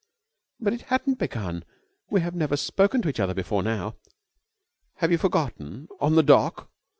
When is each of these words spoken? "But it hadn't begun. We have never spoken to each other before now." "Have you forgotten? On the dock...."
"But 0.59 0.73
it 0.73 0.81
hadn't 0.89 1.19
begun. 1.19 1.63
We 2.09 2.21
have 2.21 2.33
never 2.33 2.57
spoken 2.57 3.03
to 3.03 3.09
each 3.09 3.19
other 3.19 3.35
before 3.35 3.61
now." 3.61 3.97
"Have 4.95 5.11
you 5.11 5.19
forgotten? 5.19 5.89
On 5.99 6.15
the 6.15 6.23
dock...." 6.23 6.71